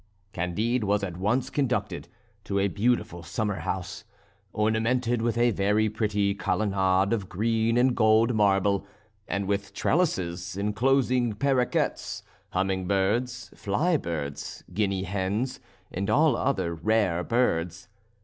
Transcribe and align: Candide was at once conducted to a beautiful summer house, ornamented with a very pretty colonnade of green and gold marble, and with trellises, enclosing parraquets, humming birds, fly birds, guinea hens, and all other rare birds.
Candide 0.33 0.83
was 0.83 1.03
at 1.03 1.15
once 1.17 1.51
conducted 1.51 2.07
to 2.45 2.57
a 2.57 2.69
beautiful 2.69 3.21
summer 3.21 3.57
house, 3.59 4.03
ornamented 4.51 5.21
with 5.21 5.37
a 5.37 5.51
very 5.51 5.89
pretty 5.89 6.33
colonnade 6.33 7.13
of 7.13 7.29
green 7.29 7.77
and 7.77 7.95
gold 7.95 8.33
marble, 8.33 8.83
and 9.27 9.47
with 9.47 9.75
trellises, 9.75 10.57
enclosing 10.57 11.33
parraquets, 11.33 12.23
humming 12.49 12.87
birds, 12.87 13.51
fly 13.55 13.95
birds, 13.95 14.63
guinea 14.73 15.03
hens, 15.03 15.59
and 15.91 16.09
all 16.09 16.35
other 16.35 16.73
rare 16.73 17.23
birds. 17.23 17.87